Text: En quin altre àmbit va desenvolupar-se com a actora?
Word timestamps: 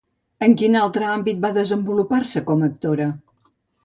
En 0.45 0.53
quin 0.59 0.77
altre 0.79 1.05
àmbit 1.09 1.43
va 1.43 1.51
desenvolupar-se 1.57 2.43
com 2.47 2.65
a 2.65 2.69
actora? 2.73 3.07